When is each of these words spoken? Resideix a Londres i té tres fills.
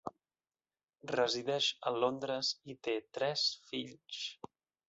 Resideix 1.11 1.69
a 1.91 1.95
Londres 1.97 2.51
i 2.75 2.79
té 2.89 2.97
tres 3.19 3.47
fills. 3.71 4.21